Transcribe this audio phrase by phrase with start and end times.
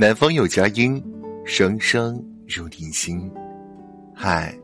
[0.00, 0.98] 南方有佳音，
[1.44, 2.14] 声声
[2.48, 3.30] 入你心。
[4.14, 4.58] 嗨，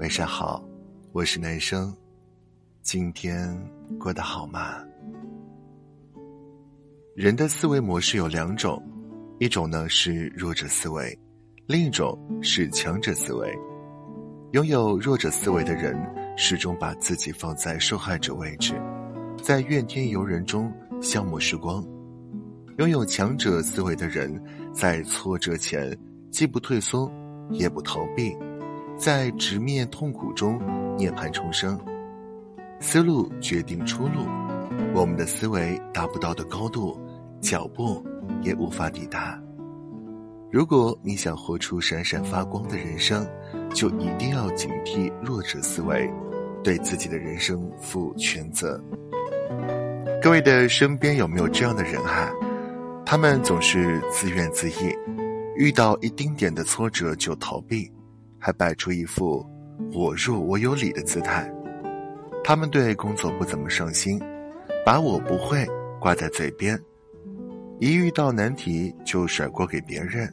[0.00, 0.64] 晚上好，
[1.12, 1.94] 我是男生，
[2.82, 3.56] 今天
[4.00, 4.82] 过得好吗？
[7.14, 8.82] 人的思维模式有两种，
[9.38, 11.16] 一种呢是弱者思维，
[11.68, 13.48] 另一种是强者思维。
[14.54, 15.96] 拥有弱者思维的人，
[16.36, 18.74] 始终把自己放在受害者位置，
[19.40, 20.68] 在怨天尤人中
[21.00, 21.80] 消磨时光。
[22.80, 24.42] 拥有强者思维的人，
[24.72, 25.94] 在挫折前
[26.30, 27.12] 既不退缩，
[27.50, 28.34] 也不逃避，
[28.96, 30.58] 在直面痛苦中
[30.96, 31.78] 涅槃重生。
[32.80, 34.24] 思路决定出路，
[34.94, 36.98] 我们的思维达不到的高度，
[37.42, 38.02] 脚步
[38.40, 39.38] 也无法抵达。
[40.50, 43.28] 如果你想活出闪闪发光的人生，
[43.74, 46.10] 就一定要警惕弱者思维，
[46.64, 48.82] 对自己的人生负全责。
[50.22, 52.32] 各位的身边有没有这样的人哈？
[53.10, 54.96] 他们总是自怨自艾，
[55.56, 57.90] 遇到一丁点的挫折就逃避，
[58.38, 59.44] 还摆出一副
[59.92, 61.52] 我弱我有理的姿态。
[62.44, 64.16] 他们对工作不怎么上心，
[64.86, 65.66] 把我不会
[65.98, 66.80] 挂在嘴边，
[67.80, 70.32] 一遇到难题就甩锅给别人。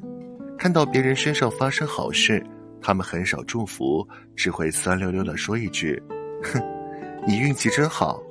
[0.55, 2.45] 看到别人身上发生好事，
[2.79, 5.99] 他们很少祝福，只会酸溜溜的说一句
[6.45, 6.61] ：“哼，
[7.25, 8.21] 你运气真好。”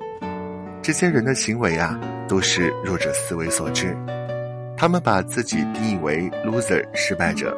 [0.81, 3.93] 这些人的行为啊，都是弱者思维所致。
[4.77, 7.57] 他们把自己定义为 loser 失败者，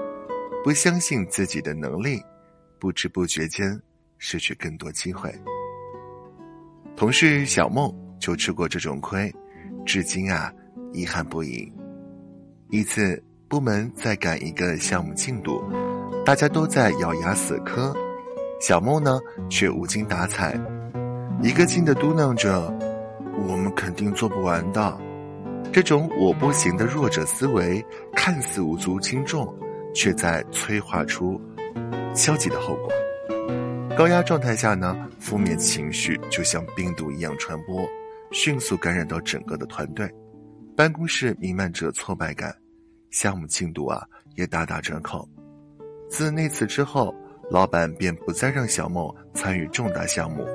[0.63, 2.23] 不相信自己的能力，
[2.79, 3.81] 不知不觉间
[4.19, 5.35] 失去更多机会。
[6.97, 9.35] 同事小梦就吃过这种亏，
[9.85, 10.53] 至今啊
[10.93, 11.73] 遗憾不已。
[12.71, 15.61] 一次部门在赶一个项目进度，
[16.25, 17.93] 大家都在咬牙死磕，
[18.61, 19.19] 小梦呢
[19.51, 20.57] 却无精打采，
[21.43, 22.73] 一个劲的嘟囔着
[23.49, 24.97] ：“我们肯定做不完的。”
[25.71, 29.55] 这种我不行的弱者思维，看似无足轻重，
[29.95, 31.41] 却在催化出
[32.15, 32.89] 消极的后果。
[33.97, 37.87] 高压状态下呢，负面情绪就像病毒一样传播，
[38.33, 40.13] 迅速感染到整个的团队。
[40.77, 42.55] 办公室弥漫着挫败感，
[43.11, 44.05] 项目进度啊
[44.37, 45.29] 也大打折扣。
[46.09, 47.15] 自那次之后，
[47.51, 50.47] 老板便不再让小梦参与重大项目，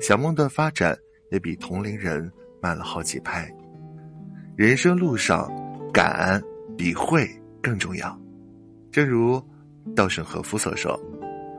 [0.00, 0.96] 小梦的发展
[1.30, 2.30] 也比同龄人
[2.60, 3.50] 慢了好几拍。
[4.56, 5.52] 人生路上，
[5.92, 6.42] 敢
[6.78, 7.28] 比会
[7.62, 8.18] 更重要。
[8.90, 9.38] 正如
[9.94, 10.98] 稻盛和夫所说：“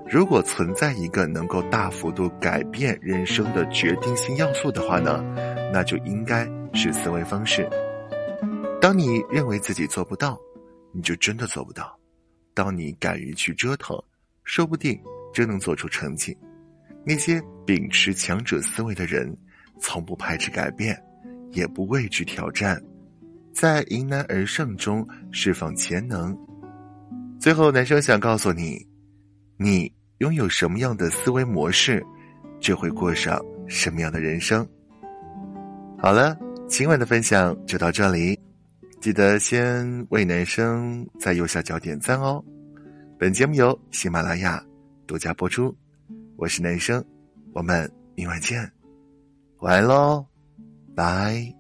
[0.10, 5.24] 如果存在一个能够大幅度改变人生的决定性要素的话呢，
[5.72, 7.70] 那就应该是思维方式。
[8.82, 10.36] 当你认为自己做不到，
[10.92, 11.84] 你就真的做不到；
[12.56, 13.96] 当你敢于去折腾，
[14.44, 15.00] 说不定
[15.32, 16.36] 真能做出成绩。
[17.06, 19.38] 那些秉持强者思维的人，
[19.80, 21.00] 从不排斥改变。”
[21.54, 22.80] 也不畏惧挑战，
[23.58, 26.38] 在迎难而上中释放潜能。
[27.40, 28.86] 最后，男生想告诉你：
[29.58, 32.06] 你拥有什么样的思维模式，
[32.60, 34.64] 就会过上什么样的人生。
[35.98, 38.40] 好了，今晚的分享就到这里，
[39.02, 42.44] 记得先为男生在右下角点赞哦。
[43.18, 44.64] 本节目由喜马拉雅
[45.08, 45.76] 独家播出，
[46.36, 47.04] 我是男生，
[47.54, 48.72] 我们明晚见，
[49.62, 50.24] 晚安喽。
[50.96, 51.57] 拜